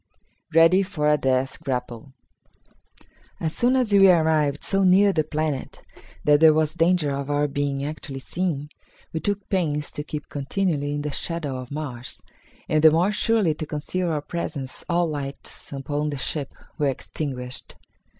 Ready 0.51 0.81
for 0.81 1.07
a 1.07 1.15
Death 1.15 1.63
Grapple. 1.63 2.11
As 3.39 3.55
soon 3.55 3.75
as 3.75 3.93
we 3.93 4.09
arrived 4.09 4.63
so 4.63 4.83
near 4.83 5.13
the 5.13 5.23
planet 5.23 5.83
that 6.23 6.39
there 6.39 6.55
was 6.55 6.73
danger 6.73 7.11
of 7.11 7.29
our 7.29 7.47
being 7.47 7.85
actually 7.85 8.17
seen, 8.21 8.69
we 9.13 9.19
took 9.19 9.47
pains 9.49 9.91
to 9.91 10.03
keep 10.03 10.27
continually 10.27 10.95
in 10.95 11.03
the 11.03 11.11
shadow 11.11 11.57
of 11.59 11.69
Mars, 11.69 12.19
and 12.67 12.83
the 12.83 12.89
more 12.89 13.11
surely 13.11 13.53
to 13.53 13.67
conceal 13.67 14.09
our 14.09 14.21
presence 14.23 14.83
all 14.89 15.07
lights 15.07 15.71
upon 15.71 16.09
the 16.09 16.17
ships 16.17 16.51
were 16.79 16.87
extinguished. 16.87 17.75